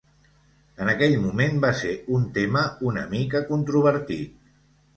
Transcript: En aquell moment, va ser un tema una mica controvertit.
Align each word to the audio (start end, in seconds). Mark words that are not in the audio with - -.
En 0.85 0.89
aquell 0.93 1.17
moment, 1.25 1.59
va 1.67 1.71
ser 1.83 1.93
un 2.19 2.25
tema 2.39 2.65
una 2.93 3.07
mica 3.15 3.45
controvertit. 3.53 4.53